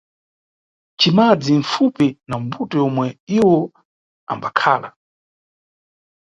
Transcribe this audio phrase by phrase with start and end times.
[0.99, 3.07] Cimadzi mʼpafupi na mbuto yomwe
[3.37, 3.57] iwo
[4.31, 4.89] ambakhala.